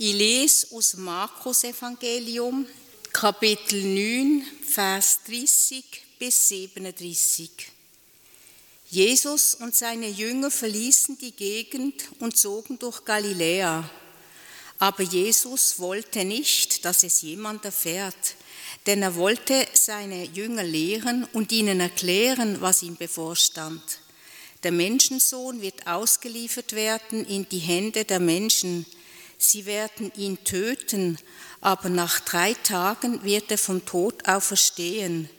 Ich 0.00 0.14
lese 0.14 0.68
aus 0.76 0.94
Markus 0.94 1.64
Evangelium, 1.64 2.64
Kapitel 3.12 3.82
9, 3.82 4.44
Vers 4.64 5.18
30 5.26 5.84
bis 6.20 6.48
37. 6.50 7.50
Jesus 8.90 9.56
und 9.56 9.74
seine 9.74 10.06
Jünger 10.06 10.52
verließen 10.52 11.18
die 11.18 11.32
Gegend 11.32 12.04
und 12.20 12.36
zogen 12.36 12.78
durch 12.78 13.04
Galiläa. 13.04 13.90
Aber 14.78 15.02
Jesus 15.02 15.80
wollte 15.80 16.24
nicht, 16.24 16.84
dass 16.84 17.02
es 17.02 17.22
jemand 17.22 17.64
erfährt, 17.64 18.36
denn 18.86 19.02
er 19.02 19.16
wollte 19.16 19.66
seine 19.72 20.26
Jünger 20.26 20.62
lehren 20.62 21.26
und 21.32 21.50
ihnen 21.50 21.80
erklären, 21.80 22.60
was 22.60 22.84
ihm 22.84 22.94
bevorstand. 22.94 23.82
Der 24.62 24.70
Menschensohn 24.70 25.60
wird 25.60 25.88
ausgeliefert 25.88 26.74
werden 26.74 27.24
in 27.26 27.48
die 27.48 27.58
Hände 27.58 28.04
der 28.04 28.20
Menschen. 28.20 28.86
Sie 29.38 29.66
werden 29.66 30.12
ihn 30.16 30.42
töten, 30.42 31.16
aber 31.60 31.88
nach 31.88 32.20
drei 32.20 32.54
Tagen 32.54 33.22
wird 33.22 33.50
er 33.50 33.58
vom 33.58 33.86
Tod 33.86 34.28
auferstehen. 34.28 35.30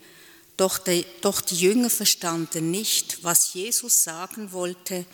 Doch 0.55 0.77
die, 0.77 1.05
doch 1.21 1.41
die 1.41 1.57
Jünger 1.57 1.89
verstanden 1.89 2.71
nicht, 2.71 3.23
was 3.23 3.53
Jesus 3.53 4.03
sagen 4.03 4.51
wollte, 4.53 5.05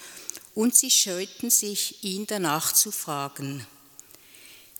und 0.53 0.75
sie 0.75 0.89
scheuten 0.89 1.49
sich, 1.49 2.03
ihn 2.03 2.25
danach 2.27 2.71
zu 2.71 2.91
fragen. 2.91 3.65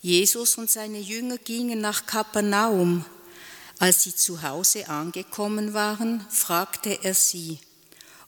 Jesus 0.01 0.55
und 0.57 0.69
seine 0.69 0.99
Jünger 0.99 1.37
gingen 1.37 1.81
nach 1.81 2.05
Kapernaum. 2.05 3.05
Als 3.79 4.03
sie 4.03 4.15
zu 4.15 4.41
Hause 4.41 4.87
angekommen 4.87 5.73
waren, 5.73 6.25
fragte 6.29 6.99
er 7.03 7.13
sie, 7.13 7.59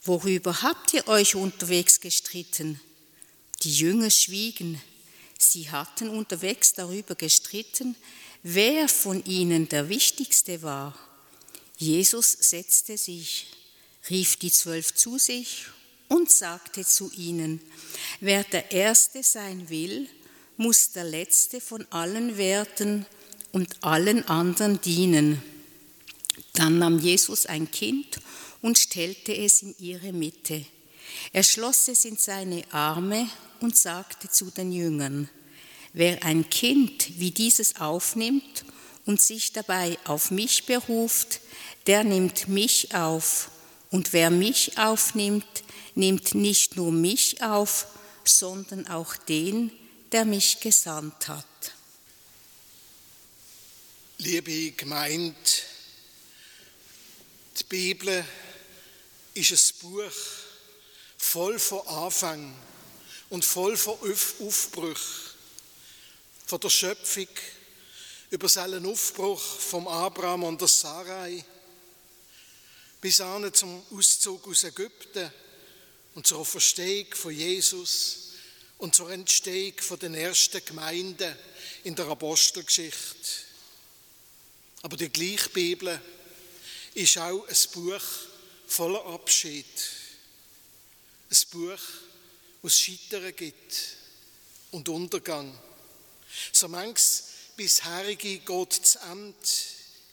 Worüber 0.04 0.62
habt 0.62 0.94
ihr 0.94 1.08
euch 1.08 1.36
unterwegs 1.36 2.00
gestritten? 2.00 2.80
Die 3.64 3.74
Jünger 3.74 4.10
schwiegen. 4.10 4.82
Sie 5.40 5.70
hatten 5.70 6.10
unterwegs 6.10 6.74
darüber 6.74 7.16
gestritten, 7.16 7.96
wer 8.44 8.88
von 8.88 9.24
ihnen 9.26 9.70
der 9.70 9.90
Wichtigste 9.90 10.62
war. 10.62 10.98
Jesus 11.78 12.32
setzte 12.32 12.98
sich, 12.98 13.48
rief 14.10 14.38
die 14.38 14.52
Zwölf 14.52 14.94
zu 14.96 15.18
sich 15.18 15.66
und 16.08 16.32
sagte 16.32 16.86
zu 16.86 17.12
ihnen, 17.12 17.62
wer 18.20 18.44
der 18.44 18.72
Erste 18.72 19.22
sein 19.24 19.70
will, 19.70 20.08
muss 20.56 20.92
der 20.92 21.04
Letzte 21.04 21.62
von 21.62 21.86
allen 21.92 22.38
werden 22.38 23.06
und 23.52 23.84
allen 23.84 24.28
anderen 24.28 24.82
dienen. 24.82 25.42
Dann 26.54 26.80
nahm 26.80 27.00
Jesus 27.00 27.46
ein 27.46 27.70
Kind 27.70 28.20
und 28.62 28.78
stellte 28.78 29.36
es 29.36 29.62
in 29.62 29.76
ihre 29.80 30.14
Mitte. 30.14 30.66
Er 31.34 31.44
schloss 31.44 31.88
es 31.88 32.06
in 32.06 32.18
seine 32.18 32.64
Arme 32.72 33.30
und 33.60 33.78
sagte 33.78 34.30
zu 34.30 34.50
den 34.52 34.72
Jüngern, 34.72 35.30
wer 35.94 36.24
ein 36.24 36.50
Kind 36.50 37.20
wie 37.20 37.32
dieses 37.32 37.78
aufnimmt 37.78 38.66
und 39.06 39.22
sich 39.22 39.54
dabei 39.54 39.98
auf 40.06 40.32
mich 40.32 40.66
beruft, 40.66 41.42
der 41.88 42.04
nimmt 42.04 42.48
mich 42.48 42.94
auf. 42.94 43.50
Und 43.90 44.12
wer 44.14 44.30
mich 44.30 44.78
aufnimmt, 44.78 45.64
nimmt 45.96 46.36
nicht 46.36 46.76
nur 46.76 46.92
mich 46.92 47.42
auf, 47.42 47.88
sondern 48.26 48.88
auch 48.88 49.16
den, 49.16 49.72
der 50.12 50.26
mich 50.26 50.60
gesandt 50.60 51.30
hat. 51.30 51.46
Liebe 54.18 54.72
Gemeinde, 54.72 55.36
die 57.60 57.64
Bibel 57.64 58.26
ist 59.34 59.52
ein 59.52 59.80
Buch 59.82 60.12
voll 61.38 61.60
von 61.60 61.88
Anfang 61.88 62.56
und 63.30 63.46
voll 63.46 63.78
von 63.78 63.94
Aufbruch, 64.40 65.00
von 66.48 66.60
der 66.60 66.70
Schöpfung 66.72 67.28
über 68.32 68.50
seinen 68.50 68.88
Aufbruch 68.88 69.40
vom 69.40 69.88
Abraham 69.88 70.46
und 70.46 70.60
der 70.60 70.68
Sarai 70.68 71.46
bis 73.00 73.22
an 73.22 73.54
zum 73.54 73.86
Auszug 73.92 74.48
aus 74.48 74.64
Ägypten 74.64 75.32
und 76.16 76.26
zur 76.26 76.44
Verstehung 76.44 77.14
von 77.14 77.32
Jesus 77.32 78.30
und 78.80 78.96
zur 78.96 79.12
Entstehung 79.12 79.78
von 79.78 80.00
den 80.00 80.16
ersten 80.16 80.66
Gemeinden 80.66 81.36
in 81.84 81.94
der 81.94 82.08
Apostelgeschichte. 82.08 83.30
Aber 84.82 84.98
die 84.98 85.10
gleiche 85.10 85.50
Bibel 85.50 86.02
ist 86.96 87.20
auch 87.20 87.48
ein 87.48 87.72
Buch 87.76 88.02
voller 88.66 89.06
Abschied. 89.06 89.97
Ein 91.30 91.38
Buch, 91.52 91.80
wo 92.62 92.68
es 92.68 92.80
Scheitern 92.80 93.36
gibt 93.36 93.98
und 94.72 94.88
Untergang. 94.90 95.58
So 96.52 96.68
manches 96.68 97.24
bisherige 97.56 98.40
geht 98.40 98.74
zu 98.74 99.00
Ende 99.00 99.36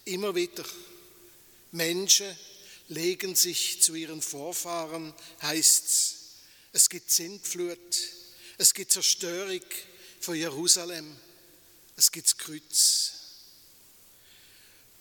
immer 0.05 0.35
wieder. 0.35 0.65
Menschen 1.71 2.37
legen 2.89 3.35
sich 3.35 3.81
zu 3.81 3.95
ihren 3.95 4.21
Vorfahren, 4.21 5.13
heißt 5.41 5.85
es. 5.85 6.15
Es 6.71 6.89
gibt 6.89 7.09
Sintflut, 7.09 7.79
es 8.57 8.73
gibt 8.73 8.91
Zerstörung 8.91 9.61
von 10.19 10.35
Jerusalem. 10.35 11.15
Es 11.97 12.11
gibt 12.11 12.27
das 12.27 12.37
Kreuz. 12.37 13.13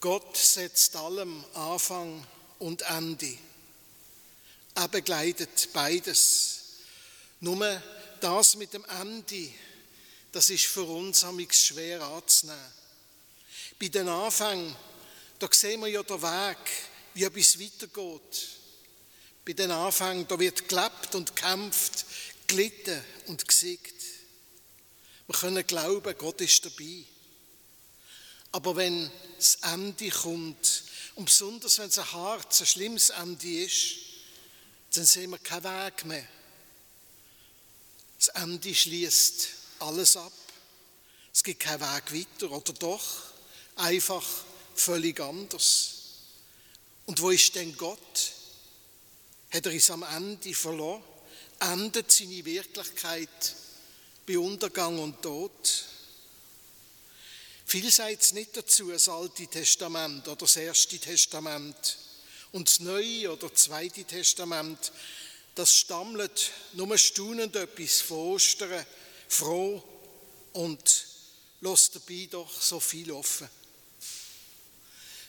Gott 0.01 0.37
setzt 0.37 0.95
allem 0.97 1.45
Anfang 1.55 2.25
und 2.59 2.83
Ende. 2.83 3.37
Er 4.75 4.89
begleitet 4.89 5.69
beides. 5.73 6.61
Nur 7.41 7.83
das 8.21 8.57
mit 8.57 8.73
dem 8.73 8.85
Ende, 8.85 9.53
das 10.33 10.51
ist 10.51 10.67
für 10.67 10.83
uns 10.83 11.25
schwer 11.53 12.03
anzunehmen. 12.03 12.73
Bei 13.79 13.89
den 13.89 14.09
Anfängen, 14.09 14.75
da 15.39 15.49
sehen 15.51 15.81
wir 15.81 15.89
ja 15.89 16.03
den 16.03 16.21
Weg, 16.23 16.59
wie 17.15 17.25
etwas 17.25 17.61
weitergeht. 17.61 18.49
Bei 19.45 19.53
den 19.53 19.71
Anfängen, 19.71 20.27
da 20.27 20.39
wird 20.39 20.69
gelebt 20.69 21.15
und 21.15 21.37
kämpft, 21.37 22.07
gelitten 22.47 23.05
und 23.27 23.47
gesiegt. 23.47 23.95
Wir 25.27 25.37
können 25.37 25.67
glauben, 25.67 26.19
Gott 26.19 26.41
ist 26.41 26.65
dabei. 26.65 27.05
Aber 28.53 28.77
wenn 28.77 29.11
das 29.37 29.57
Ende 29.63 30.11
kommt, 30.11 30.85
und 31.15 31.27
besonders 31.27 31.79
wenn 31.79 31.89
es 31.89 31.99
ein 31.99 32.13
hartes, 32.13 32.61
ein 32.61 32.67
schlimmes 32.67 33.11
Ende 33.11 33.65
ist, 33.65 34.14
dann 34.97 35.07
sehen 35.07 35.31
wir 35.31 35.39
keinen 35.39 35.65
Weg 35.65 36.05
mehr. 36.05 36.27
Das 38.19 38.29
Ende 38.29 38.75
schließt 38.75 39.49
alles 39.81 40.17
ab. 40.17 40.33
Es 41.33 41.43
gibt 41.43 41.61
keinen 41.61 41.81
Weg 41.81 42.13
weiter, 42.13 42.51
oder 42.51 42.73
doch? 42.73 43.05
Einfach 43.77 44.25
völlig 44.75 45.21
anders. 45.21 45.91
Und 47.07 47.21
wo 47.21 47.31
ist 47.31 47.55
denn 47.55 47.77
Gott? 47.77 48.33
Hat 49.51 49.67
er 49.67 49.73
uns 49.73 49.91
am 49.91 50.03
Ende 50.03 50.55
verloren? 50.55 51.03
endet 51.61 52.11
seine 52.11 52.45
Wirklichkeit 52.45 53.55
bei 54.27 54.39
Untergang 54.39 54.99
und 54.99 55.23
Tod. 55.23 55.85
Viel 57.67 57.91
sagt 57.91 58.23
es 58.23 58.33
nicht 58.33 58.57
dazu, 58.57 58.91
das 58.91 59.09
Alte 59.09 59.47
Testament 59.47 60.27
oder 60.29 60.37
das 60.37 60.57
Erste 60.57 60.99
Testament. 60.99 61.99
Und 62.55 62.69
das 62.69 62.79
Neue 62.79 63.33
oder 63.33 63.53
Zweite 63.53 64.05
Testament, 64.05 64.93
das 65.57 65.75
stammelt 65.75 66.53
nur 66.75 66.97
staunend 66.97 67.57
etwas 67.57 68.01
von 68.01 68.17
Ostern, 68.17 68.87
froh 69.27 69.83
und 70.53 71.07
lässt 71.63 71.97
dabei 71.97 72.29
doch 72.31 72.63
so 72.63 72.79
viel 72.79 73.11
offen. 73.11 73.49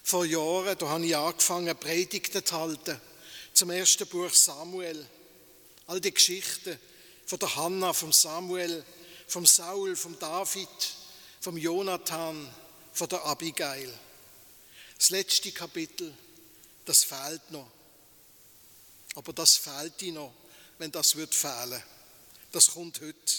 Vor 0.04 0.24
Jahren, 0.24 0.78
da 0.78 0.88
habe 0.88 1.04
ich 1.04 1.16
angefangen, 1.18 1.76
Predigten 1.76 2.46
zu 2.46 2.60
halten 2.60 3.02
zum 3.56 3.72
ersten 3.72 4.06
Buch 4.06 4.32
Samuel. 4.32 5.04
All 5.88 6.00
die 6.00 6.14
Geschichten 6.14 6.78
von 7.26 7.40
der 7.40 7.56
Hannah, 7.56 7.94
vom 7.94 8.14
Samuel, 8.14 8.86
vom 9.26 9.48
Saul, 9.48 9.96
vom 9.96 10.20
David, 10.20 10.70
vom 11.42 11.58
Jonathan, 11.58 12.54
von 12.94 13.10
der 13.10 13.26
Abigail. 13.26 13.92
Das 15.00 15.10
letzte 15.10 15.52
Kapitel, 15.52 16.16
das 16.86 17.04
fehlt 17.04 17.52
noch. 17.52 17.70
Aber 19.16 19.34
das 19.34 19.58
fehlt 19.58 20.00
dir 20.02 20.14
noch, 20.14 20.34
wenn 20.78 20.92
das 20.92 21.16
wird 21.16 21.34
fehlen. 21.34 21.82
Das 22.52 22.72
kommt 22.72 23.02
heute. 23.02 23.34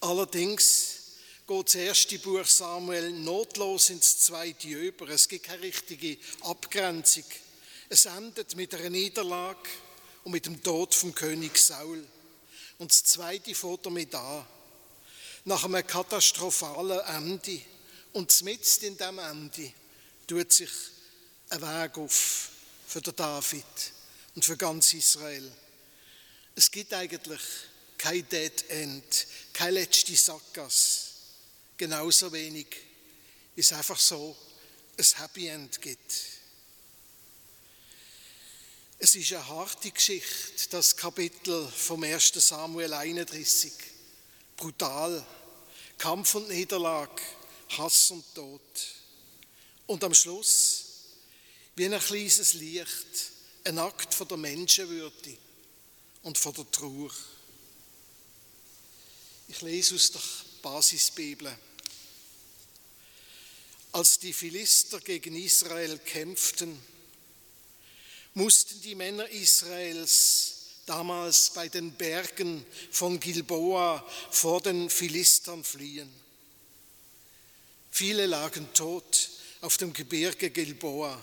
Allerdings 0.00 1.00
geht 1.46 1.66
das 1.66 1.74
erste 1.74 2.18
Buch 2.18 2.46
Samuel 2.46 3.10
notlos 3.10 3.90
ins 3.90 4.20
zweite 4.20 4.68
über. 4.68 5.08
Es 5.08 5.28
gibt 5.28 5.46
keine 5.46 5.62
richtige 5.62 6.16
Abgrenzung. 6.42 7.24
Es 7.88 8.06
endet 8.06 8.54
mit 8.54 8.74
einer 8.74 8.90
Niederlage 8.90 9.68
und 10.24 10.32
mit 10.32 10.46
dem 10.46 10.62
Tod 10.62 10.94
vom 10.94 11.14
König 11.14 11.58
Saul. 11.58 12.06
Und 12.78 12.90
das 12.90 13.04
zweite 13.04 13.54
fängt 13.54 13.84
damit 13.84 14.14
an. 14.14 14.46
Nach 15.44 15.64
einem 15.64 15.86
katastrophalen 15.86 17.00
Ende 17.00 17.60
und 18.12 18.42
mitten 18.42 18.84
in 18.84 18.96
dem 18.96 19.18
Ende 19.18 19.72
tut 20.26 20.52
sich 20.52 20.70
ein 21.50 21.62
Weg 21.62 21.98
auf 21.98 22.50
für 22.86 23.02
den 23.02 23.14
David 23.16 23.64
und 24.34 24.44
für 24.44 24.56
ganz 24.56 24.92
Israel. 24.92 25.50
Es 26.54 26.70
gibt 26.70 26.92
eigentlich 26.94 27.40
kein 27.98 28.28
Dead 28.28 28.70
End, 28.70 29.26
keine 29.52 29.72
letzte 29.72 30.16
Sackgasse. 30.16 31.10
genauso 31.76 32.30
wenig, 32.32 32.66
wie 33.54 33.60
es 33.60 33.72
einfach 33.72 33.98
so 33.98 34.36
ein 34.96 35.04
Happy 35.16 35.48
End 35.48 35.80
gibt. 35.80 36.12
Es 38.98 39.14
ist 39.14 39.32
eine 39.32 39.48
harte 39.48 39.90
Geschichte, 39.90 40.68
das 40.70 40.94
Kapitel 40.94 41.66
vom 41.68 42.02
1. 42.02 42.32
Samuel 42.34 42.92
31. 42.92 43.72
Brutal. 44.56 45.24
Kampf 45.96 46.34
und 46.34 46.48
Niederlage, 46.48 47.22
Hass 47.76 48.10
und 48.10 48.34
Tod. 48.34 48.60
Und 49.86 50.04
am 50.04 50.14
Schluss, 50.14 50.79
wie 51.76 51.86
ein 51.86 52.00
kleines 52.00 52.54
Licht, 52.54 53.32
ein 53.64 53.78
Akt 53.78 54.14
von 54.14 54.28
der 54.28 54.36
Menschenwürde 54.36 55.36
und 56.22 56.38
von 56.38 56.54
der 56.54 56.70
Trauer. 56.70 57.10
Ich 59.48 59.60
lese 59.62 59.94
aus 59.94 60.12
der 60.12 60.20
Basisbibel. 60.62 61.52
Als 63.92 64.18
die 64.18 64.32
Philister 64.32 65.00
gegen 65.00 65.34
Israel 65.34 65.98
kämpften, 65.98 66.78
mussten 68.34 68.80
die 68.82 68.94
Männer 68.94 69.28
Israels 69.28 70.60
damals 70.86 71.50
bei 71.50 71.68
den 71.68 71.92
Bergen 71.92 72.64
von 72.90 73.18
Gilboa 73.18 74.04
vor 74.30 74.60
den 74.60 74.88
Philistern 74.88 75.64
fliehen. 75.64 76.10
Viele 77.90 78.26
lagen 78.26 78.72
tot 78.72 79.30
auf 79.60 79.76
dem 79.76 79.92
Gebirge 79.92 80.50
Gilboa. 80.50 81.20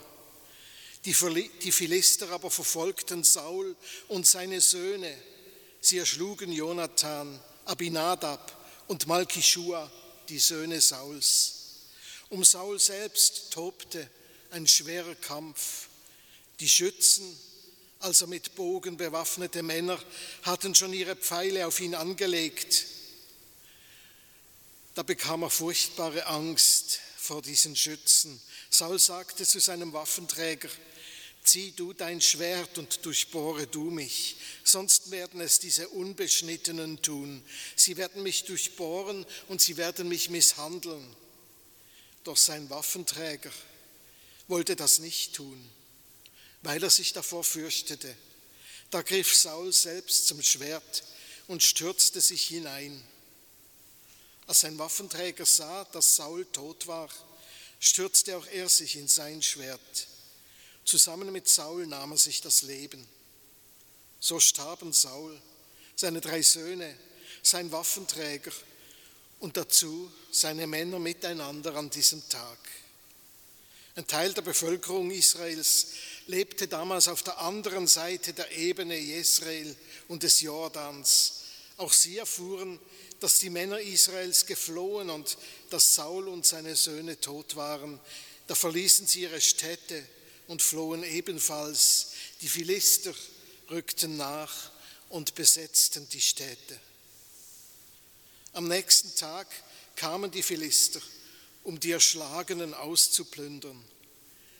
Die 1.07 1.71
Philister 1.71 2.29
aber 2.31 2.51
verfolgten 2.51 3.23
Saul 3.23 3.77
und 4.09 4.27
seine 4.27 4.59
Söhne. 4.59 5.17
Sie 5.79 5.99
erschlugen 5.99 6.51
Jonathan, 6.51 7.39
Abinadab 7.63 8.83
und 8.87 9.07
Malkishua, 9.07 9.89
die 10.27 10.37
Söhne 10.37 10.81
Sauls. 10.81 11.53
Um 12.27 12.43
Saul 12.43 12.77
selbst 12.77 13.53
tobte 13.53 14.09
ein 14.51 14.67
schwerer 14.67 15.15
Kampf. 15.15 15.87
Die 16.59 16.67
Schützen, 16.67 17.37
also 17.99 18.27
mit 18.27 18.55
Bogen 18.55 18.97
bewaffnete 18.97 19.63
Männer, 19.63 19.97
hatten 20.43 20.75
schon 20.75 20.91
ihre 20.91 21.15
Pfeile 21.15 21.67
auf 21.67 21.79
ihn 21.79 21.95
angelegt. 21.95 22.85
Da 24.93 25.03
bekam 25.03 25.43
er 25.43 25.49
furchtbare 25.49 26.25
Angst 26.25 26.99
vor 27.15 27.41
diesen 27.41 27.77
Schützen. 27.77 28.41
Saul 28.69 28.99
sagte 28.99 29.45
zu 29.45 29.59
seinem 29.59 29.93
Waffenträger, 29.93 30.69
zieh 31.47 31.71
du 31.71 31.93
dein 31.93 32.21
Schwert 32.21 32.77
und 32.77 33.05
durchbohre 33.05 33.67
du 33.67 33.89
mich, 33.89 34.37
sonst 34.63 35.11
werden 35.11 35.41
es 35.41 35.59
diese 35.59 35.89
Unbeschnittenen 35.89 37.01
tun. 37.01 37.43
Sie 37.75 37.97
werden 37.97 38.23
mich 38.23 38.43
durchbohren 38.45 39.25
und 39.47 39.61
sie 39.61 39.77
werden 39.77 40.07
mich 40.09 40.29
misshandeln. 40.29 41.15
Doch 42.23 42.37
sein 42.37 42.69
Waffenträger 42.69 43.51
wollte 44.47 44.75
das 44.75 44.99
nicht 44.99 45.33
tun 45.33 45.69
weil 46.67 46.83
er 46.83 46.89
sich 46.89 47.13
davor 47.13 47.43
fürchtete. 47.43 48.13
Da 48.89 49.01
griff 49.01 49.35
Saul 49.35 49.71
selbst 49.73 50.27
zum 50.27 50.41
Schwert 50.41 51.03
und 51.47 51.63
stürzte 51.63 52.21
sich 52.21 52.47
hinein. 52.47 53.01
Als 54.47 54.61
sein 54.61 54.77
Waffenträger 54.77 55.45
sah, 55.45 55.85
dass 55.85 56.15
Saul 56.15 56.45
tot 56.51 56.87
war, 56.87 57.09
stürzte 57.79 58.37
auch 58.37 58.47
er 58.47 58.69
sich 58.69 58.95
in 58.95 59.07
sein 59.07 59.41
Schwert. 59.41 60.07
Zusammen 60.87 61.33
mit 61.33 61.49
Saul 61.49 61.85
nahm 61.85 62.13
er 62.13 62.17
sich 62.17 62.39
das 62.39 62.61
Leben. 62.61 63.05
So 64.21 64.39
starben 64.39 64.93
Saul, 64.93 65.37
seine 65.97 66.21
drei 66.21 66.41
Söhne, 66.41 66.97
sein 67.43 67.73
Waffenträger 67.73 68.53
und 69.41 69.57
dazu 69.57 70.09
seine 70.31 70.65
Männer 70.65 70.97
miteinander 70.97 71.75
an 71.75 71.89
diesem 71.89 72.27
Tag. 72.29 72.57
Ein 73.95 74.07
Teil 74.07 74.31
der 74.31 74.43
Bevölkerung 74.43 75.11
Israels 75.11 75.87
lebte 76.27 76.69
damals 76.69 77.09
auf 77.09 77.21
der 77.21 77.37
anderen 77.39 77.85
Seite 77.85 78.31
der 78.31 78.49
Ebene 78.53 78.97
Jesrael 78.97 79.75
und 80.07 80.23
des 80.23 80.39
Jordans. 80.39 81.41
Auch 81.75 81.91
sie 81.91 82.17
erfuhren, 82.17 82.79
dass 83.19 83.39
die 83.39 83.49
Männer 83.49 83.81
Israels 83.81 84.45
geflohen 84.45 85.09
und 85.09 85.37
dass 85.69 85.95
Saul 85.95 86.29
und 86.29 86.45
seine 86.45 86.77
Söhne 86.77 87.19
tot 87.19 87.57
waren. 87.57 87.99
Da 88.47 88.55
verließen 88.55 89.05
sie 89.05 89.23
ihre 89.23 89.41
Städte 89.41 90.07
und 90.47 90.61
flohen 90.61 91.03
ebenfalls. 91.03 92.11
Die 92.41 92.49
Philister 92.49 93.13
rückten 93.69 94.17
nach 94.17 94.71
und 95.09 95.35
besetzten 95.35 96.07
die 96.09 96.21
Städte. 96.21 96.79
Am 98.53 98.67
nächsten 98.67 99.15
Tag 99.15 99.47
kamen 99.95 100.31
die 100.31 100.43
Philister, 100.43 101.01
um 101.63 101.79
die 101.79 101.91
Erschlagenen 101.91 102.73
auszuplündern. 102.73 103.83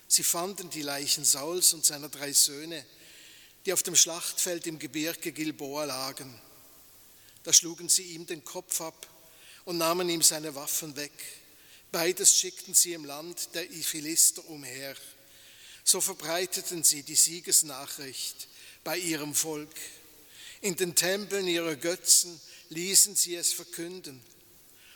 Sie 0.08 0.24
fanden 0.24 0.70
die 0.70 0.82
Leichen 0.82 1.26
Sauls 1.26 1.74
und 1.74 1.86
seiner 1.86 2.10
drei 2.10 2.32
Söhne, 2.32 2.86
die 3.66 3.74
auf 3.74 3.84
dem 3.84 3.96
Schlachtfeld 3.96 4.68
im 4.68 4.80
Gebirge 4.80 5.32
Gilboa 5.32 5.86
lagen. 5.86 6.40
Da 7.44 7.52
schlugen 7.52 7.90
sie 7.90 8.04
ihm 8.04 8.26
den 8.26 8.44
Kopf 8.44 8.82
ab 8.82 9.08
und 9.66 9.78
nahmen 9.78 10.10
ihm 10.10 10.22
seine 10.22 10.56
Waffen 10.56 10.96
weg. 10.96 11.12
Beides 11.92 12.38
schickten 12.38 12.74
sie 12.74 12.94
im 12.94 13.06
Land 13.06 13.50
der 13.54 13.66
Philister 13.66 14.48
umher. 14.48 14.96
So 15.88 16.02
verbreiteten 16.02 16.84
sie 16.84 17.02
die 17.02 17.16
Siegesnachricht 17.16 18.50
bei 18.84 18.98
ihrem 18.98 19.34
Volk. 19.34 19.74
In 20.60 20.76
den 20.76 20.96
Tempeln 20.96 21.48
ihrer 21.48 21.78
Götzen 21.78 22.42
ließen 22.68 23.16
sie 23.16 23.36
es 23.36 23.54
verkünden. 23.54 24.22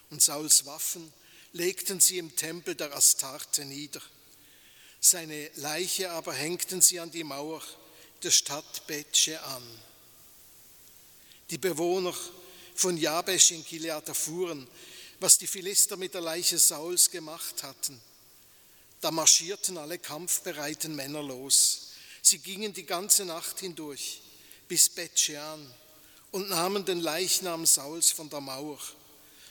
Und 0.09 0.21
Sauls 0.21 0.65
Waffen 0.65 1.13
legten 1.53 2.01
sie 2.01 2.17
im 2.17 2.35
Tempel 2.35 2.75
der 2.75 2.93
Astarte 2.93 3.63
nieder. 3.63 4.01
Seine 4.99 5.49
Leiche 5.55 6.11
aber 6.11 6.33
hängten 6.33 6.81
sie 6.81 6.99
an 6.99 7.09
die 7.09 7.23
Mauer 7.23 7.63
der 8.21 8.31
Stadt 8.31 8.85
Betsche 8.85 9.41
an. 9.41 9.63
Die 11.51 11.57
Bewohner 11.57 12.13
von 12.75 12.97
Jabesh 12.97 13.51
in 13.51 13.63
Gilead 13.63 14.09
erfuhren, 14.09 14.67
was 15.21 15.37
die 15.37 15.47
Philister 15.47 15.95
mit 15.95 16.13
der 16.13 16.21
Leiche 16.21 16.59
Sauls 16.59 17.09
gemacht 17.09 17.63
hatten. 17.63 18.01
Da 19.01 19.09
marschierten 19.09 19.77
alle 19.77 19.97
kampfbereiten 19.97 20.95
Männer 20.95 21.23
los. 21.23 21.89
Sie 22.21 22.37
gingen 22.37 22.71
die 22.73 22.85
ganze 22.85 23.25
Nacht 23.25 23.59
hindurch 23.59 24.21
bis 24.67 24.89
Betschean 24.89 25.73
und 26.29 26.49
nahmen 26.49 26.85
den 26.85 26.99
Leichnam 26.99 27.65
Sauls 27.65 28.11
von 28.11 28.29
der 28.29 28.41
Mauer. 28.41 28.79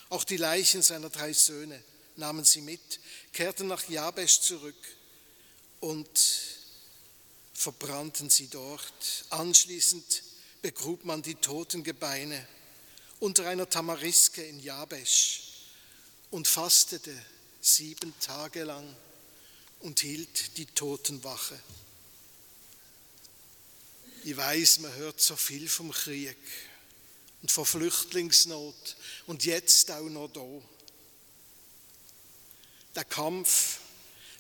Auch 0.08 0.22
die 0.22 0.36
Leichen 0.36 0.82
seiner 0.82 1.10
drei 1.10 1.32
Söhne 1.32 1.82
nahmen 2.16 2.44
sie 2.44 2.60
mit, 2.60 3.00
kehrten 3.32 3.66
nach 3.66 3.88
Jabesh 3.88 4.40
zurück 4.40 4.76
und 5.80 6.08
verbrannten 7.52 8.30
sie 8.30 8.48
dort. 8.48 9.24
Anschließend 9.30 10.22
begrub 10.62 11.04
man 11.04 11.22
die 11.22 11.34
toten 11.34 11.82
Gebeine 11.82 12.46
unter 13.18 13.46
einer 13.48 13.68
Tamariske 13.68 14.42
in 14.42 14.60
Jabesh 14.60 15.42
und 16.30 16.46
fastete 16.46 17.14
sieben 17.60 18.14
Tage 18.20 18.64
lang 18.64 18.96
und 19.80 20.00
hielt 20.00 20.56
die 20.56 20.66
Totenwache. 20.66 21.58
Ich 24.24 24.36
weiß, 24.36 24.80
man 24.80 24.94
hört 24.94 25.20
so 25.20 25.36
viel 25.36 25.68
vom 25.68 25.90
Krieg 25.92 26.36
und 27.42 27.50
von 27.50 27.64
Flüchtlingsnot 27.64 28.96
und 29.26 29.44
jetzt 29.44 29.90
auch 29.90 30.08
noch 30.08 30.28
da. 30.28 30.46
Der 32.94 33.04
Kampf 33.04 33.78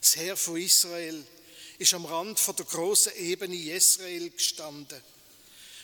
das 0.00 0.16
Heer 0.16 0.36
von 0.36 0.56
Israel 0.56 1.24
ist 1.78 1.94
am 1.94 2.06
Rand 2.06 2.38
von 2.38 2.56
der 2.56 2.64
großen 2.64 3.14
Ebene 3.16 3.54
Israel 3.54 4.30
gestanden, 4.30 5.00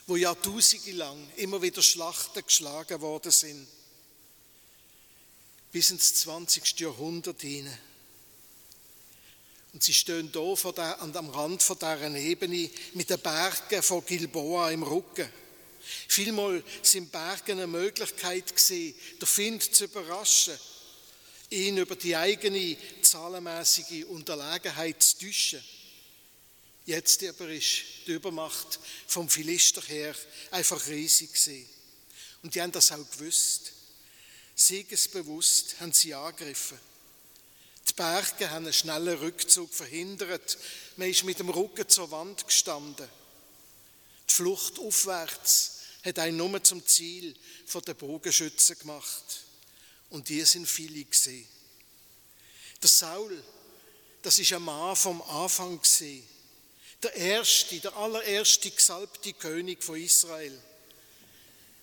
wo 0.07 0.17
Jahrtausende 0.17 0.93
lang 0.93 1.31
immer 1.37 1.61
wieder 1.61 1.83
Schlachten 1.83 2.45
geschlagen 2.45 3.01
worden 3.01 3.31
sind, 3.31 3.67
bis 5.71 5.91
ins 5.91 6.15
20. 6.15 6.81
Jahrhundert 6.81 7.43
hinein. 7.43 7.79
Und 9.77 9.83
sie 9.83 9.93
stehen 9.93 10.33
vor 10.33 10.73
der, 10.73 10.99
am 11.03 11.29
Rand 11.29 11.63
von 11.63 11.79
dieser 11.79 12.15
Ebene 12.17 12.71
mit 12.95 13.11
den 13.11 13.21
Bergen 13.21 13.83
von 13.83 14.03
Gilboa 14.07 14.71
im 14.71 14.83
Rücken. 14.83 15.29
Vielmal 16.09 16.65
sind 16.81 17.13
Berge 17.13 17.53
eine 17.53 17.67
Möglichkeit 17.67 18.47
gewesen, 18.57 18.95
den 19.21 19.27
Find 19.27 19.63
zu 19.63 19.85
überraschen 19.85 20.55
ihn 21.51 21.77
über 21.77 21.95
die 21.95 22.17
eigene 22.17 22.79
zahlenmäßige 23.03 24.07
Unterlegenheit 24.07 25.03
zu 25.03 25.19
täuschen. 25.19 25.63
Jetzt 26.87 27.23
aber 27.25 27.51
ist 27.51 27.83
die 28.07 28.13
Übermacht 28.13 28.81
vom 29.07 29.29
Philister 29.29 29.83
her 29.83 30.15
einfach 30.53 30.87
riesig 30.87 31.35
gewesen. 31.35 31.69
Und 32.43 32.55
die 32.55 32.63
haben 32.63 32.73
das 32.73 32.93
auch 32.93 33.11
gewusst. 33.11 33.73
Siegesbewusst 34.55 35.79
haben 35.81 35.93
sie 35.93 36.15
angegriffen. 36.15 36.79
Berge 37.97 38.51
haben 38.51 38.67
einen 38.67 38.75
schnellen 38.75 39.19
Rückzug 39.19 39.73
verhindert. 39.73 40.59
Man 40.97 41.09
ist 41.09 41.25
mit 41.25 41.39
dem 41.39 41.49
Rücken 41.49 41.89
zur 41.89 42.11
Wand 42.11 42.47
gestanden. 42.47 43.09
Die 44.29 44.33
Flucht 44.33 44.79
aufwärts 44.79 45.81
hat 46.05 46.19
einen 46.19 46.37
nur 46.37 46.63
zum 46.63 46.87
Ziel 46.87 47.35
von 47.65 47.83
den 47.83 47.97
Bogenschützen 47.97 48.79
gemacht. 48.79 49.45
Und 50.11 50.29
die 50.29 50.43
sind 50.43 50.69
viele 50.69 51.05
gesehen. 51.05 51.49
Der 52.83 52.91
Saul, 52.91 53.43
das 54.23 54.39
ist 54.39 54.53
ein 54.53 54.63
Mann 54.63 54.95
vom 54.95 55.23
Anfang 55.23 55.81
gesehen. 55.81 56.27
Der 57.03 57.15
erste, 57.15 57.81
der 57.81 57.97
allererste 57.97 58.71
gesalbte 58.71 59.33
König 59.33 59.83
von 59.83 59.97
Israel. 60.01 60.57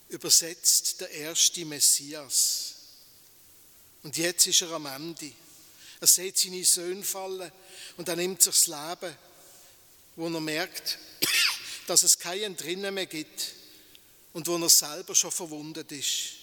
Übersetzt 0.09 1.01
der 1.01 1.09
erste 1.09 1.65
Messias. 1.65 2.75
Und 4.03 4.15
jetzt 4.17 4.45
ist 4.45 4.61
er 4.61 4.71
am 4.71 4.85
Ende. 4.85 5.31
Er 6.03 6.07
sieht 6.07 6.37
seine 6.37 6.65
Söhne 6.65 7.01
fallen 7.01 7.49
und 7.95 8.09
er 8.09 8.17
nimmt 8.17 8.41
sich 8.41 8.53
das 8.53 8.67
Leben, 8.67 9.15
wo 10.17 10.27
er 10.27 10.41
merkt, 10.41 10.97
dass 11.87 12.03
es 12.03 12.19
keinen 12.19 12.57
drinnen 12.57 12.93
mehr 12.93 13.05
gibt 13.05 13.53
und 14.33 14.45
wo 14.45 14.57
er 14.57 14.69
selber 14.69 15.15
schon 15.15 15.31
verwundet 15.31 15.89
ist. 15.93 16.33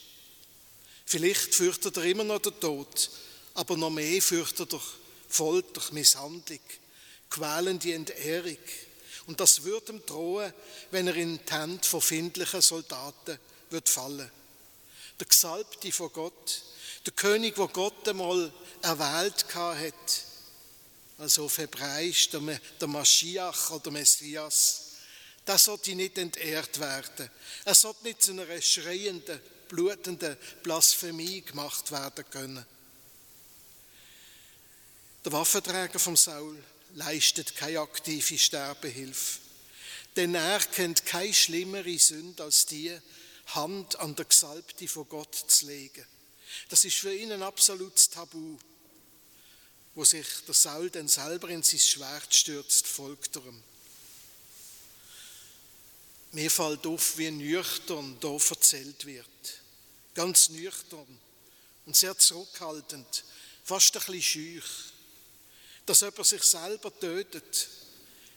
Vielleicht 1.05 1.55
fürchtet 1.55 1.95
er 1.99 2.05
immer 2.05 2.25
noch 2.25 2.38
den 2.38 2.59
Tod, 2.59 3.11
aber 3.52 3.76
noch 3.76 3.90
mehr 3.90 4.23
fürchtet 4.23 4.73
er 4.73 4.81
Folter, 5.29 5.83
Misshandlung, 5.93 6.61
quälende 7.29 7.93
Entehrung. 7.93 8.57
Und 9.26 9.40
das 9.40 9.62
wird 9.62 9.90
ihm 9.90 10.00
drohen, 10.07 10.55
wenn 10.90 11.07
er 11.07 11.17
in 11.17 11.38
die 11.38 11.52
Hände 11.52 11.87
von 11.87 12.00
findlichen 12.00 12.62
Soldaten 12.62 13.38
wird 13.69 13.90
fallen. 13.90 14.31
Der 15.19 15.26
Gesalbte 15.26 15.93
von 15.93 16.11
Gott, 16.14 16.62
der 17.07 17.12
König, 17.14 17.57
wo 17.57 17.69
Gott 17.69 18.09
einmal 18.09 18.52
erwählt 18.83 19.47
hat, 19.54 20.25
also 21.19 21.45
auf 21.45 21.59
Hebräisch 21.59 22.30
der, 22.30 22.40
der 22.80 22.88
Maschiach 22.88 23.71
oder 23.71 23.90
Messias, 23.90 24.87
das 25.45 25.64
sollte 25.64 25.95
nicht 25.95 26.19
entehrt 26.19 26.78
werden. 26.78 27.30
Er 27.64 27.75
sollte 27.75 28.04
nicht 28.04 28.23
zu 28.23 28.33
einer 28.33 28.61
schreienden, 28.61 29.40
blutenden 29.69 30.37
Blasphemie 30.62 31.42
gemacht 31.42 31.90
werden 31.90 32.25
können. 32.30 32.64
Der 35.25 35.33
Waffenträger 35.33 35.99
vom 35.99 36.16
Saul 36.16 36.62
leistet 36.95 37.54
keine 37.54 37.80
aktive 37.80 38.38
Sterbehilfe, 38.38 39.40
denn 40.16 40.35
er 40.35 40.61
kennt 40.61 41.04
keine 41.04 41.35
schlimmere 41.35 41.99
Sünde 41.99 42.42
als 42.42 42.66
die, 42.66 42.99
Hand 43.54 43.99
an 43.99 44.14
der 44.14 44.26
Gesalbte 44.26 44.87
von 44.87 45.09
Gott 45.09 45.35
zu 45.35 45.66
legen. 45.66 46.07
Das 46.69 46.85
ist 46.85 46.97
für 46.97 47.14
ihn 47.14 47.33
ein 47.33 47.42
absolutes 47.42 48.11
Tabu, 48.11 48.59
wo 49.95 50.04
sich 50.04 50.26
der 50.47 50.54
Saul 50.54 50.90
dann 50.90 51.09
selber 51.09 51.49
in 51.49 51.62
sein 51.62 51.80
Schwert 51.80 52.35
stürzt, 52.35 52.87
folgt 52.87 53.37
er 53.37 53.45
ihm. 53.47 53.62
Mir 56.33 56.50
fällt 56.50 56.87
auf, 56.87 57.19
wie 57.19 57.30
nüchtern 57.30 58.16
da 58.21 58.37
erzählt 58.37 59.04
wird. 59.04 59.26
Ganz 60.14 60.49
nüchtern 60.50 61.19
und 61.87 61.97
sehr 61.97 62.16
zurückhaltend, 62.16 63.25
fast 63.64 63.97
ein 63.97 64.02
bisschen 64.04 64.23
schüch. 64.23 64.92
Dass 65.87 66.02
jemand 66.02 66.26
sich 66.26 66.42
selber 66.42 66.97
tötet, 66.99 67.69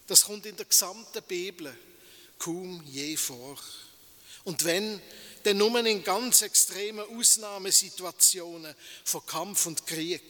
das 0.08 0.24
kommt 0.24 0.46
in 0.46 0.56
der 0.56 0.66
gesamten 0.66 1.22
Bibel 1.24 1.76
kaum 2.40 2.84
je 2.88 3.16
vor. 3.16 3.60
Und 4.44 4.64
wenn, 4.66 5.02
dann 5.44 5.58
nur 5.58 5.78
in 5.86 6.04
ganz 6.04 6.42
extremen 6.42 7.06
Ausnahmesituationen 7.18 8.74
von 9.04 9.26
Kampf 9.26 9.66
und 9.66 9.86
Krieg. 9.86 10.24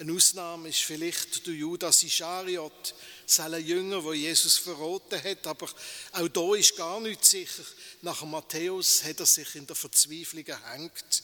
Eine 0.00 0.12
Ausnahme 0.12 0.68
ist 0.68 0.82
vielleicht 0.82 1.46
der 1.46 1.54
Judas 1.54 2.02
Ischariot, 2.04 2.94
sein 3.26 3.64
Jünger, 3.64 4.02
wo 4.04 4.12
Jesus 4.12 4.56
verroten 4.56 5.22
hat, 5.22 5.46
aber 5.46 5.68
auch 6.12 6.28
da 6.28 6.54
ist 6.54 6.76
gar 6.76 7.00
nicht 7.00 7.24
sicher. 7.24 7.64
Nach 8.02 8.20
dem 8.20 8.30
Matthäus 8.30 9.02
hat 9.02 9.20
er 9.20 9.26
sich 9.26 9.56
in 9.56 9.66
der 9.66 9.74
Verzweiflung 9.74 10.44
gehängt. 10.44 11.22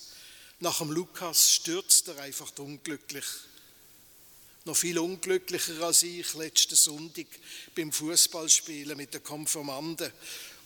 Nach 0.58 0.78
dem 0.78 0.90
Lukas 0.90 1.52
stürzt 1.52 2.08
er 2.08 2.18
einfach 2.18 2.50
unglücklich. 2.58 3.24
Noch 4.64 4.76
viel 4.76 4.98
unglücklicher 4.98 5.80
als 5.82 6.02
ich 6.02 6.34
letzten 6.34 6.74
Sonntag 6.74 7.26
beim 7.76 7.92
Fußballspielen 7.92 8.96
mit 8.96 9.14
den 9.14 9.22
Konfirmanden. 9.22 10.10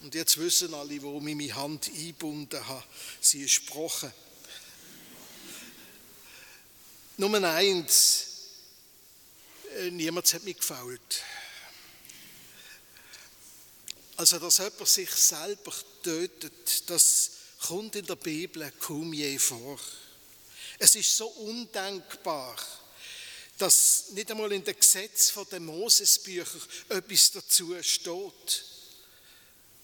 Und 0.01 0.15
jetzt 0.15 0.39
wissen 0.39 0.73
alle, 0.75 1.03
wo 1.03 1.19
ich 1.19 1.23
meine 1.23 1.55
Hand 1.55 1.89
eingebunden 1.89 2.67
habe. 2.67 2.85
Sie 3.21 3.43
ist 3.43 3.67
gebrochen. 3.67 4.13
Nummer 7.17 7.43
eins, 7.51 8.27
äh, 9.77 9.91
niemand 9.91 10.33
hat 10.33 10.45
mich 10.45 10.57
gefault. 10.57 11.23
Also, 14.17 14.39
dass 14.39 14.59
jemand 14.59 14.89
sich 14.89 15.11
selber 15.11 15.73
tötet, 16.03 16.89
das 16.89 17.31
kommt 17.67 17.97
in 17.97 18.07
der 18.07 18.17
Bibel 18.17 18.71
kaum 18.79 19.13
je 19.13 19.39
vor. 19.39 19.81
Es 20.79 20.95
ist 20.95 21.17
so 21.17 21.27
undenkbar, 21.27 22.57
dass 23.59 24.11
nicht 24.11 24.31
einmal 24.31 24.53
in 24.53 24.63
den 24.63 24.77
Gesetzen 24.77 25.45
der 25.51 25.59
Mosesbücher 25.59 26.61
etwas 26.89 27.33
dazu 27.33 27.75
steht. 27.83 28.65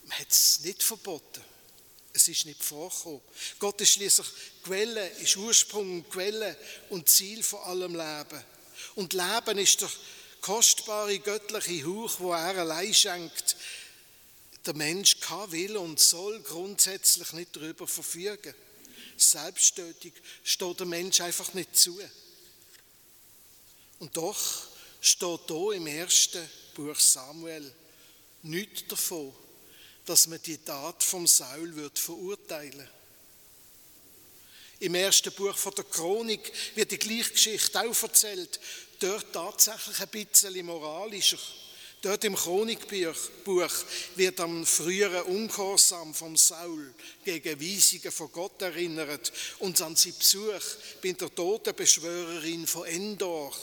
Man 0.05 0.19
hat 0.19 0.31
es 0.31 0.61
nicht 0.61 0.83
verboten. 0.83 1.43
Es 2.13 2.29
ist 2.29 2.47
nicht 2.47 2.63
vorgekommen. 2.63 3.21
Gott 3.59 3.81
ist 3.81 3.93
schließlich 3.93 4.29
Quelle, 4.63 5.09
ist 5.09 5.37
Ursprung, 5.37 6.09
Quelle 6.09 6.57
und 6.91 7.09
Ziel 7.09 7.43
von 7.43 7.61
allem 7.61 7.97
Leben. 7.97 8.45
Und 8.95 9.13
Leben 9.13 9.59
ist 9.59 9.81
der 9.81 9.91
kostbare 10.41 11.19
göttliche 11.19 11.87
Hauch, 11.87 12.21
wo 12.21 12.33
er 12.33 12.57
allein 12.59 12.95
schenkt. 12.95 13.57
Der 14.65 14.75
Mensch 14.75 15.19
kann, 15.21 15.51
will 15.51 15.77
und 15.77 15.99
soll 15.99 16.41
grundsätzlich 16.43 17.33
nicht 17.33 17.57
darüber 17.57 17.89
verfügen. 17.89 18.55
Selbsttätig 19.17 20.13
steht 20.45 20.79
der 20.79 20.87
Mensch 20.87 21.21
einfach 21.21 21.53
nicht 21.55 21.77
zu. 21.77 22.01
Und 23.99 24.17
doch 24.17 24.69
steht 25.01 25.41
hier 25.49 25.73
im 25.73 25.87
ersten 25.87 26.49
Buch 26.75 26.99
Samuel 26.99 27.75
nichts 28.43 28.87
davon, 28.87 29.35
dass 30.07 30.27
man 30.27 30.41
die 30.43 30.59
Tat 30.59 31.03
vom 31.03 31.27
Saul 31.27 31.75
wird 31.77 31.99
verurteilen 31.99 32.89
Im 34.81 34.95
ersten 34.95 35.33
Buch 35.33 35.57
von 35.57 35.75
der 35.75 35.85
Chronik 35.85 36.53
wird 36.75 36.91
die 36.91 36.99
gleiche 36.99 37.33
Geschichte 37.33 37.81
auch 37.81 38.03
erzählt, 38.03 38.61
dort 38.99 39.33
tatsächlich 39.33 40.01
ein 40.01 40.09
bisschen 40.09 40.67
moralischer. 40.67 41.39
Dort 42.03 42.23
im 42.25 42.35
Chronikbuch 42.35 43.17
wird 44.17 44.39
am 44.41 44.67
früheren 44.67 45.23
Ungehorsam 45.23 46.13
vom 46.13 46.37
Saul 46.37 46.93
gegen 47.25 47.59
Weisungen 47.59 48.13
von 48.13 48.31
Gott 48.31 48.61
erinnert 48.61 49.33
und 49.61 49.81
an 49.81 49.97
seinen 49.97 50.19
Besuch 50.19 50.61
bei 51.03 51.13
der 51.13 51.35
Totenbeschwörerin 51.35 52.67
von 52.67 52.85
Endor. 52.85 53.57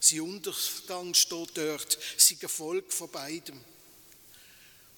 Sein 0.00 0.22
Untergang 0.22 1.14
steht 1.14 1.50
dort, 1.54 1.98
sein 2.16 2.38
Erfolg 2.40 2.92
von 2.92 3.08
beidem. 3.08 3.60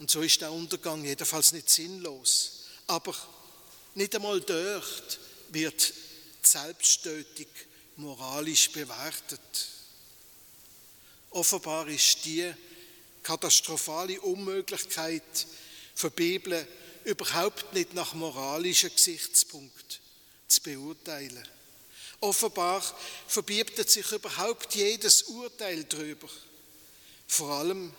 Und 0.02 0.10
so 0.10 0.20
ist 0.20 0.40
der 0.40 0.50
Untergang 0.50 1.04
jedenfalls 1.04 1.52
nicht 1.52 1.70
sinnlos. 1.70 2.64
Aber 2.88 3.14
nicht 3.94 4.12
einmal 4.16 4.40
dort 4.40 5.20
wird 5.50 5.94
Selbsttötung 6.42 7.46
moralisch 7.98 8.72
bewertet. 8.72 9.68
Offenbar 11.30 11.86
ist 11.86 12.24
die 12.24 12.52
katastrophale 13.22 14.20
Unmöglichkeit 14.22 15.46
für 15.94 16.10
die 16.10 16.16
Bibel 16.16 16.66
überhaupt 17.04 17.72
nicht 17.72 17.94
nach 17.94 18.12
moralischen 18.14 18.90
Gesichtspunkt 18.90 20.00
zu 20.48 20.62
beurteilen. 20.62 21.48
Offenbar 22.18 22.82
verbietet 23.28 23.88
sich 23.88 24.10
überhaupt 24.10 24.74
jedes 24.74 25.22
Urteil 25.22 25.84
darüber. 25.84 26.28
Vor 27.28 27.52
allem 27.52 27.94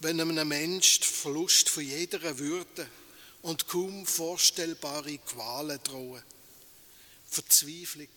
wenn 0.00 0.20
einem 0.20 0.48
Menschen 0.48 1.00
der 1.00 1.08
Verlust 1.08 1.68
von 1.68 1.84
jeder 1.84 2.38
Würde 2.38 2.88
und 3.42 3.66
kaum 3.66 4.06
vorstellbare 4.06 5.18
Qualen 5.18 5.80
drohen. 5.82 6.22
Verzweiflung, 7.28 8.08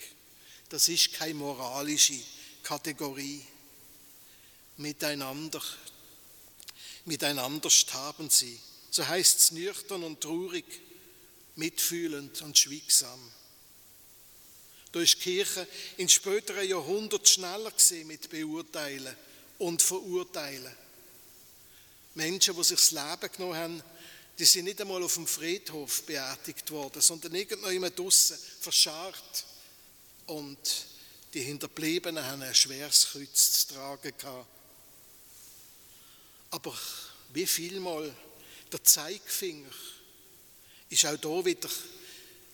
das 0.70 0.88
ist 0.90 1.14
keine 1.14 1.34
moralische 1.34 2.20
Kategorie. 2.64 3.42
Miteinander, 4.78 5.62
miteinander 7.06 7.70
starben 7.70 8.30
sie. 8.30 8.60
So 8.90 9.08
heißt 9.08 9.40
es 9.40 9.52
nüchtern 9.52 10.04
und 10.04 10.22
traurig, 10.22 10.66
mitfühlend 11.56 12.42
und 12.42 12.58
schweigsam. 12.58 13.20
Da 14.92 15.00
ist 15.00 15.16
die 15.16 15.22
Kirche 15.22 15.68
in 15.98 16.10
späteren 16.10 16.68
Jahrhunderten 16.68 17.26
schneller 17.26 17.72
mit 18.06 18.30
Beurteilen 18.30 19.16
und 19.60 19.82
Verurteilen. 19.82 20.76
Menschen, 22.16 22.56
die 22.56 22.64
sich 22.64 22.78
das 22.78 22.92
Leben 22.92 23.32
genommen 23.36 23.56
haben, 23.56 23.84
die 24.38 24.46
sind 24.46 24.66
nicht 24.66 24.82
einmal 24.82 25.04
auf 25.04 25.14
dem 25.14 25.28
Friedhof 25.28 26.04
beerdigt 26.04 26.70
worden, 26.72 27.02
sondern 27.02 27.36
irgendwo 27.36 27.90
draußen 27.90 28.38
verscharrt. 28.60 29.46
Und 30.26 30.58
die 31.34 31.42
Hinterbliebenen 31.42 32.26
haben 32.26 32.42
ein 32.42 32.56
schweres 32.56 33.10
Kreuz 33.12 33.52
zu 33.52 33.74
tragen 33.76 34.14
gehabt. 34.18 34.48
Aber 36.52 36.78
wie 37.34 37.48
vielmal 37.48 38.14
der 38.72 38.84
Zeigefinger 38.84 39.70
ist 40.90 41.06
auch 41.06 41.18
da 41.18 41.46
wieder 41.46 41.70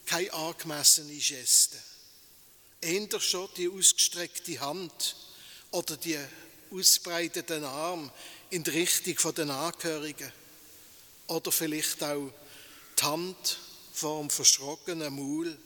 keine 0.05 0.31
angemessene 0.33 1.15
Geste. 1.15 1.77
Eher 2.81 3.19
schon 3.19 3.49
die 3.57 3.67
ausgestreckte 3.67 4.59
Hand 4.59 5.15
oder 5.71 5.97
die 5.97 6.19
ausbreiteten 6.71 7.63
Arm 7.63 8.11
in 8.49 8.63
die 8.63 8.69
Richtung 8.69 9.33
der 9.33 9.49
Angehörigen. 9.49 10.31
Oder 11.27 11.51
vielleicht 11.51 12.03
auch 12.03 12.31
die 12.97 13.03
Hand 13.03 13.59
vor 13.93 14.19
dem 14.19 14.29
verschrockenen 14.29 15.13
Maul 15.13 15.57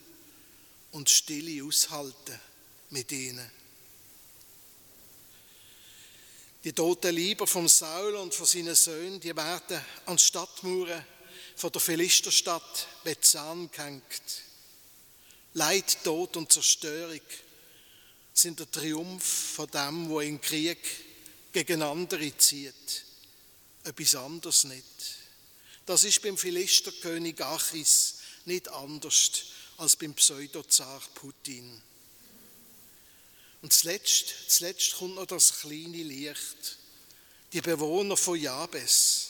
und 0.91 1.09
Stille 1.09 1.63
aushalten 1.63 2.39
mit 2.89 3.11
ihnen. 3.11 3.49
Die 6.63 6.73
toten 6.73 7.15
Lieber 7.15 7.47
vom 7.47 7.67
Saul 7.67 8.15
und 8.15 8.33
von 8.33 8.45
seinen 8.45 8.75
Söhnen, 8.75 9.19
die 9.19 9.35
werden 9.35 9.81
an 10.05 10.17
die 10.17 10.23
Stadtmauern 10.23 11.03
von 11.55 11.71
der 11.71 11.81
Philisterstadt 11.81 12.87
Bethsan 13.03 13.69
gehängt. 13.71 14.03
Leid, 15.53 15.97
Tod 16.03 16.37
und 16.37 16.51
Zerstörung 16.51 17.21
sind 18.33 18.59
der 18.59 18.69
Triumph 18.71 19.53
von 19.55 19.69
dem, 19.69 20.09
wo 20.09 20.19
in 20.19 20.39
Krieg 20.39 20.77
gegen 21.51 21.81
andere 21.81 22.35
zieht. 22.37 23.05
Etwas 23.83 24.15
anderes 24.15 24.63
nicht. 24.65 24.85
Das 25.85 26.03
ist 26.03 26.21
beim 26.21 26.37
Philisterkönig 26.37 27.41
Achis 27.43 28.15
nicht 28.45 28.69
anders 28.69 29.31
als 29.77 29.95
beim 29.95 30.13
Pseudozar 30.13 31.01
Putin. 31.15 31.81
Und 33.61 33.73
zuletzt, 33.73 34.33
zuletzt 34.47 34.95
kommt 34.97 35.15
noch 35.15 35.25
das 35.25 35.59
kleine 35.59 36.03
Licht. 36.03 36.77
Die 37.53 37.61
Bewohner 37.61 38.17
von 38.17 38.39
Jabes. 38.39 39.27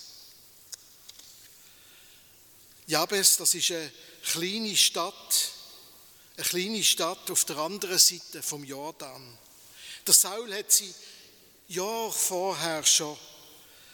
Jabes, 2.87 3.37
das 3.37 3.53
ist 3.53 3.71
eine 3.71 3.91
kleine 4.23 4.75
Stadt, 4.75 5.51
eine 6.37 6.45
kleine 6.45 6.83
Stadt 6.83 7.31
auf 7.31 7.45
der 7.45 7.57
anderen 7.57 7.97
Seite 7.97 8.43
vom 8.43 8.63
Jordan. 8.63 9.37
Der 10.05 10.13
Saul 10.13 10.53
hat 10.53 10.71
sie 10.71 10.93
Jahr 11.71 12.11
vorher 12.11 12.83
schon 12.83 13.17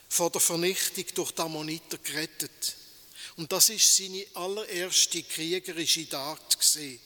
vor 0.10 0.30
der 0.30 0.42
Vernichtung 0.42 1.06
durch 1.14 1.32
die 1.32 1.42
Ammoniter 1.42 1.98
gerettet. 1.98 2.76
Und 3.36 3.52
das 3.52 3.70
ist 3.70 3.96
seine 3.96 4.26
allererste 4.34 5.22
kriegerische 5.24 6.10
Tat 6.10 6.58
gesehen. 6.58 7.00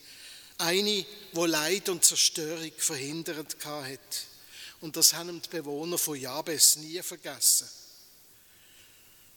Eine, 0.58 1.06
wo 1.34 1.46
Leid 1.46 1.90
und 1.90 2.06
Zerstörung 2.06 2.72
verhindert 2.78 3.58
hat. 3.66 4.00
Und 4.80 4.96
das 4.96 5.13
haben 5.13 5.42
die 5.42 5.50
Bewohner 5.50 5.98
von 5.98 6.20
Jabes 6.20 6.78
nie 6.78 7.01
vergessen. 7.01 7.68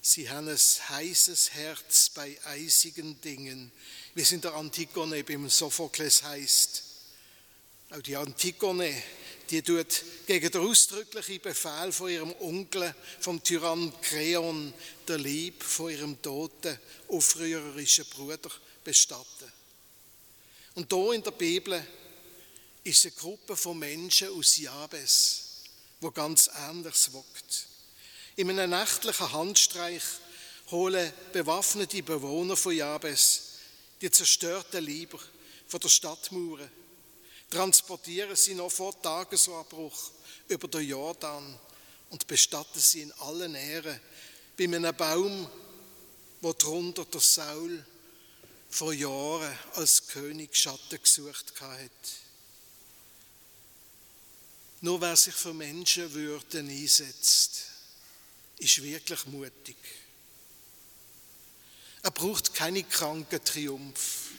Sie 0.01 0.29
haben 0.29 0.49
ein 0.49 0.59
heißes 0.59 1.53
Herz 1.53 2.11
bei 2.11 2.39
eisigen 2.45 3.19
Dingen, 3.23 3.73
wie 4.15 4.21
es 4.21 4.33
in 4.33 4.43
der 4.43 4.55
Antigone 4.55 5.25
beim 5.25 5.49
Sophokles 5.49 6.23
heißt. 6.23 6.83
Auch 7.91 8.03
die 8.03 8.15
Antigone, 8.15 9.03
die 9.51 9.63
tut 9.63 10.03
gegen 10.27 10.51
den 10.51 10.61
ausdrücklichen 10.61 11.41
Befehl 11.41 11.93
von 11.93 12.11
ihrem 12.11 12.35
Onkel, 12.41 12.95
vom 13.21 13.43
Tyrann 13.43 13.93
Kreon, 14.01 14.73
der 15.07 15.19
Lieb 15.19 15.63
von 15.63 15.91
ihrem 15.91 16.21
toten, 16.23 16.79
aufrührerischen 17.09 18.07
Bruder 18.07 18.51
bestatten. 18.83 19.53
Und 20.75 20.91
da 20.93 21.13
in 21.13 21.23
der 21.23 21.31
Bibel 21.31 21.87
ist 22.83 23.05
eine 23.05 23.13
Gruppe 23.13 23.57
von 23.57 23.79
Menschen 23.79 24.29
aus 24.29 24.57
Jabes, 24.57 25.43
wo 26.01 26.11
ganz 26.11 26.49
anders 26.49 27.13
wirkt. 27.13 27.67
In 28.37 28.51
einem 28.51 28.71
nächtlichen 28.79 29.33
Handstreich 29.33 30.03
holen 30.71 31.13
bewaffnete 31.33 32.03
Bewohner 32.03 32.57
von 32.57 32.77
Jabes 32.77 33.43
die 34.01 34.11
zerstörten 34.11 34.85
Lieber 34.85 35.19
von 35.67 35.81
der 35.81 35.89
Stadtmauer, 35.89 36.69
transportieren 37.51 38.37
sie 38.37 38.55
noch 38.55 38.71
vor 38.71 39.01
Tagesabbruch 39.01 40.11
über 40.49 40.69
den 40.69 40.89
Jordan 40.89 41.59
und 42.11 42.27
bestatten 42.27 42.81
sie 42.81 43.03
in 43.03 43.13
allen 43.13 43.55
Ehren 43.55 44.01
bei 44.57 44.65
einem 44.65 44.95
Baum, 44.97 45.51
wo 46.41 46.53
drunter 46.53 47.05
der 47.05 47.21
Saul 47.21 47.85
vor 48.71 48.93
Jahren 48.93 49.57
als 49.75 50.07
König 50.09 50.57
Schatten 50.57 51.01
gesucht 51.01 51.61
hat. 51.61 51.91
Nur 54.81 55.01
wer 55.01 55.17
sich 55.17 55.35
für 55.35 55.55
Menschenwürde 55.55 56.59
einsetzt, 56.59 57.63
ist 58.59 58.83
wirklich 58.83 59.27
mutig. 59.27 59.77
Er 62.03 62.11
braucht 62.11 62.53
keine 62.53 62.85
kranken 62.85 63.43
Triumph. 63.43 64.31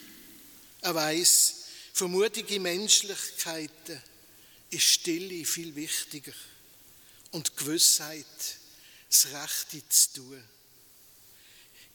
Er 0.82 0.94
weiß, 0.94 1.55
für 1.96 2.08
mutige 2.08 2.60
Menschlichkeiten 2.60 4.02
ist 4.68 4.82
Stille 4.82 5.46
viel 5.46 5.74
wichtiger 5.74 6.34
und 7.30 7.56
Gewissheit, 7.56 8.26
das 9.08 9.28
Rechte 9.32 9.88
zu 9.88 10.12
tun. 10.12 10.44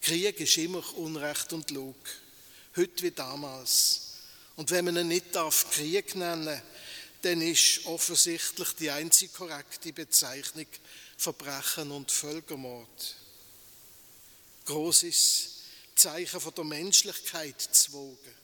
Krieg 0.00 0.40
ist 0.40 0.56
immer 0.58 0.82
Unrecht 0.96 1.52
und 1.52 1.70
Lug, 1.70 1.94
heute 2.74 3.02
wie 3.04 3.12
damals. 3.12 4.14
Und 4.56 4.72
wenn 4.72 4.86
man 4.86 4.96
ihn 4.96 5.06
nicht 5.06 5.36
darf 5.36 5.70
Krieg 5.70 6.16
nennen, 6.16 6.60
dann 7.20 7.40
ist 7.40 7.86
offensichtlich 7.86 8.72
die 8.72 8.90
einzig 8.90 9.32
korrekte 9.32 9.92
Bezeichnung 9.92 10.66
Verbrechen 11.16 11.92
und 11.92 12.10
Völkermord. 12.10 13.16
Großes 14.64 15.50
Zeichen 15.94 16.40
von 16.40 16.54
der 16.56 16.64
Menschlichkeit 16.64 17.60
zu 17.60 17.92
wogen, 17.92 18.34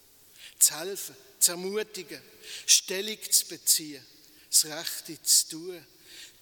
zu 0.61 0.79
helfen, 0.79 1.17
zu 1.49 1.53
ermutigen, 1.53 2.21
Stellung 2.67 3.19
zu 3.31 3.47
beziehen, 3.47 4.05
das 4.51 4.67
Rechte 4.67 5.23
zu 5.23 5.49
tun, 5.49 5.87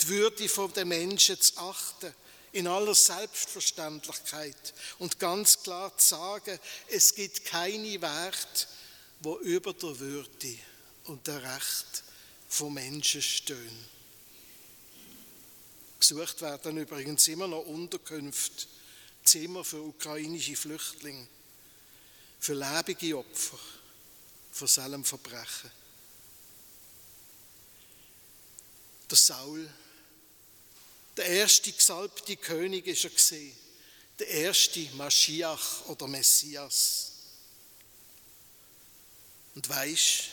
die 0.00 0.08
Würde 0.08 0.72
den 0.74 0.88
Menschen 0.88 1.40
zu 1.40 1.56
achten, 1.58 2.12
in 2.52 2.66
aller 2.66 2.94
Selbstverständlichkeit 2.94 4.74
und 4.98 5.18
ganz 5.18 5.62
klar 5.62 5.96
zu 5.96 6.08
sagen, 6.08 6.58
es 6.88 7.14
gibt 7.14 7.44
keine 7.44 8.00
Wert, 8.00 8.68
wo 9.20 9.38
über 9.38 9.72
der 9.74 9.98
Würde 9.98 10.58
und 11.04 11.26
der 11.26 11.42
Recht 11.42 12.02
von 12.48 12.74
Menschen 12.74 13.22
stehen. 13.22 13.88
Gesucht 16.00 16.40
werden 16.40 16.78
übrigens 16.78 17.28
immer 17.28 17.46
noch 17.46 17.66
Unterkünfte, 17.66 18.66
Zimmer 19.24 19.64
für 19.64 19.82
ukrainische 19.82 20.56
Flüchtlinge, 20.56 21.26
für 22.38 22.54
lebende 22.54 23.18
Opfer 23.18 23.58
von 24.56 24.68
seinem 24.68 25.04
Verbrechen. 25.04 25.70
Der 29.10 29.18
Saul, 29.18 29.68
der 31.14 31.26
erste 31.26 31.70
gesalbte 31.70 32.36
König 32.38 32.86
ist 32.86 33.04
er 33.04 33.10
gesehen, 33.10 33.54
der 34.18 34.28
erste 34.28 34.80
Maschiach 34.94 35.84
oder 35.88 36.06
Messias. 36.06 37.12
Und 39.54 39.68
weisst, 39.68 40.30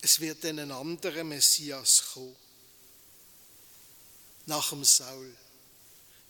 es 0.00 0.18
wird 0.18 0.42
dann 0.44 0.58
ein 0.58 0.72
anderer 0.72 1.24
Messias 1.24 2.02
kommen 2.14 2.36
nach 4.46 4.70
dem 4.70 4.84
Saul. 4.84 5.36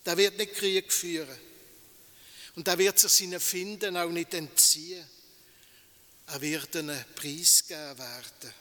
Der 0.05 0.17
wird 0.17 0.37
nicht 0.37 0.55
Krieg 0.55 0.93
führen. 0.93 1.39
Und 2.57 2.67
er 2.67 2.79
wird 2.79 2.99
sich 2.99 3.13
seinen 3.13 3.39
Finden 3.39 3.97
auch 3.97 4.11
nicht 4.11 4.35
entziehen. 4.35 5.07
Er 6.27 6.41
wird 6.41 6.77
einen 6.77 7.05
Preis 7.15 7.65
geben 7.67 7.99
werden. 7.99 8.55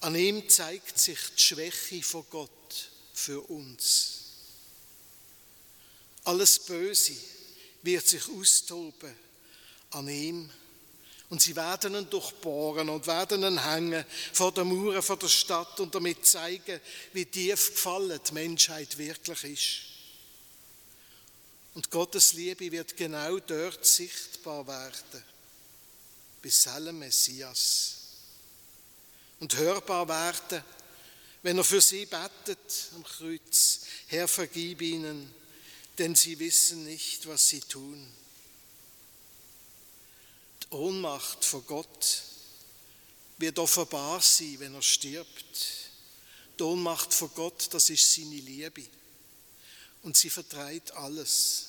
An 0.00 0.14
ihm 0.14 0.48
zeigt 0.48 0.98
sich 0.98 1.18
die 1.36 1.42
Schwäche 1.42 2.02
von 2.02 2.24
Gott 2.30 2.90
für 3.12 3.40
uns. 3.40 4.20
Alles 6.24 6.58
Böse 6.60 7.14
wird 7.82 8.06
sich 8.06 8.28
austoben 8.28 9.14
an 9.90 10.08
ihm 10.08 10.50
und 11.28 11.42
sie 11.42 11.56
werden 11.56 11.94
ihn 11.94 12.10
durchbohren 12.10 12.88
und 12.88 13.06
werden 13.06 13.42
ihn 13.42 13.62
hängen 13.62 14.04
vor 14.32 14.52
der 14.52 14.64
Mauer 14.64 15.02
vor 15.02 15.18
der 15.18 15.28
Stadt 15.28 15.78
und 15.80 15.94
damit 15.94 16.26
zeigen, 16.26 16.80
wie 17.12 17.26
tief 17.26 17.70
gefallen 17.72 18.20
die 18.28 18.34
Menschheit 18.34 18.96
wirklich 18.98 19.44
ist. 19.44 19.95
Und 21.76 21.90
Gottes 21.90 22.32
Liebe 22.32 22.72
wird 22.72 22.96
genau 22.96 23.38
dort 23.38 23.84
sichtbar 23.84 24.66
werden, 24.66 25.22
bis 26.40 26.62
seinem 26.62 26.98
Messias. 26.98 27.96
Und 29.40 29.54
hörbar 29.58 30.08
werden, 30.08 30.64
wenn 31.42 31.58
er 31.58 31.64
für 31.64 31.82
sie 31.82 32.06
betet 32.06 32.88
am 32.94 33.04
Kreuz, 33.04 33.80
Herr, 34.06 34.26
vergib 34.26 34.80
ihnen, 34.80 35.30
denn 35.98 36.14
sie 36.14 36.38
wissen 36.38 36.84
nicht, 36.84 37.26
was 37.26 37.46
sie 37.46 37.60
tun. 37.60 38.10
Die 40.62 40.74
Ohnmacht 40.76 41.44
vor 41.44 41.60
Gott 41.60 42.22
wird 43.36 43.58
offenbar 43.58 44.22
sein, 44.22 44.56
wenn 44.60 44.74
er 44.74 44.80
stirbt. 44.80 45.90
Die 46.58 46.62
Ohnmacht 46.62 47.12
vor 47.12 47.28
Gott, 47.28 47.68
das 47.72 47.90
ist 47.90 48.14
seine 48.14 48.36
Liebe. 48.36 48.82
Und 50.02 50.16
sie 50.16 50.30
vertreibt 50.30 50.92
alles. 50.92 51.66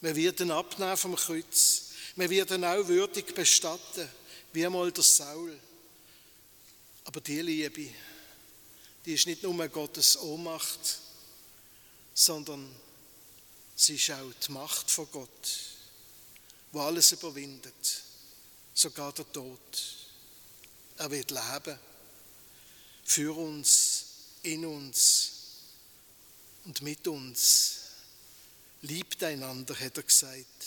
Wird 0.00 0.40
ihn 0.40 0.50
abnehmen 0.50 0.96
vom 0.96 1.16
Kreuz, 1.16 1.86
Wir 2.16 2.30
werden 2.30 2.64
auch 2.64 2.88
würdig 2.88 3.34
bestatten, 3.34 4.08
wie 4.52 4.64
einmal 4.64 4.90
der 4.90 5.04
Saul. 5.04 5.58
Aber 7.04 7.20
die 7.20 7.42
Liebe, 7.42 7.90
die 9.04 9.14
ist 9.14 9.26
nicht 9.26 9.42
nur 9.42 9.68
Gottes 9.68 10.16
Ohnmacht, 10.16 10.98
sondern 12.14 12.74
sie 13.76 13.96
ist 13.96 14.10
auch 14.10 14.32
die 14.46 14.52
Macht 14.52 14.90
von 14.90 15.06
Gott, 15.12 15.50
wo 16.72 16.80
alles 16.80 17.12
überwindet, 17.12 18.02
sogar 18.72 19.12
der 19.12 19.30
Tod. 19.30 19.60
Er 20.96 21.10
wird 21.10 21.30
leben 21.30 21.78
für 23.04 23.36
uns, 23.36 24.04
in 24.42 24.64
uns 24.64 25.35
und 26.66 26.82
mit 26.82 27.06
uns. 27.08 27.80
Liebt 28.82 29.22
einander, 29.22 29.74
hat 29.78 29.96
er 29.96 30.02
gesagt. 30.02 30.64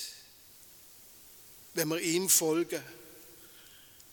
Wenn 1.73 1.89
wir 1.89 2.01
ihm 2.01 2.27
folgen, 2.27 2.81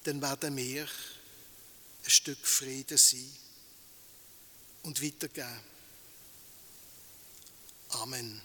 dann 0.04 0.20
werden 0.20 0.56
wir 0.56 0.82
ein 0.82 2.10
Stück 2.10 2.46
Frieden 2.46 2.98
sein 2.98 3.30
und 4.82 5.02
weitergeben. 5.02 5.60
Amen. 7.88 8.40